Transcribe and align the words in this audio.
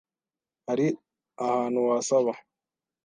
Hari 0.67 0.87
ahantu 1.43 1.79
wasaba? 1.89 2.33